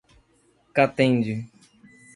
[0.73, 1.37] Catende